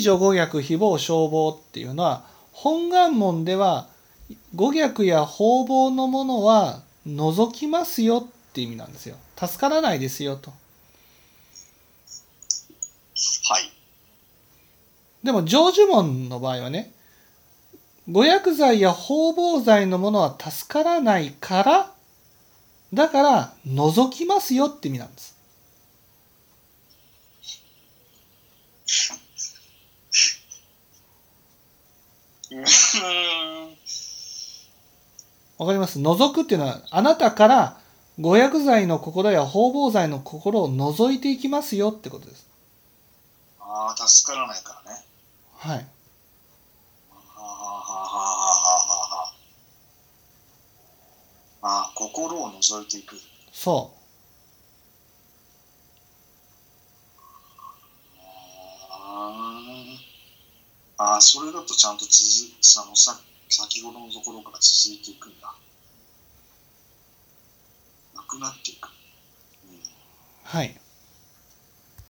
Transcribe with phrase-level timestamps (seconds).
[0.00, 3.86] 非除五逆非暴消防っていうのは本願門では
[4.54, 9.16] 五逆や方々のものは除きますよって意味なんですよ。
[9.36, 10.50] 助からないですよと。
[10.50, 10.56] は
[13.60, 13.70] い。
[15.22, 16.92] でも成就門の場合はね
[18.08, 21.92] 五薬剤や方々剤のものは助からないから
[22.94, 25.40] だから除きますよって意味なんです
[28.90, 29.20] うーん。
[35.58, 35.98] わかります？
[36.00, 37.80] 除くっていうのはあなたから
[38.18, 42.46] 五薬剤の心や方々剤の心を除いていきますよってことです。
[43.60, 45.04] ああ、助からないからね。
[45.56, 45.78] はい。
[45.78, 45.84] は
[47.36, 49.32] あは
[51.62, 53.20] あ心を覗いていく。
[53.52, 53.99] そあ
[61.10, 62.14] ああ、それだとちゃんと続
[62.60, 65.52] そのさ先ほどのところから続いていくんだ。
[68.14, 68.86] なくなっていく。
[69.66, 69.80] うん
[70.44, 70.89] はい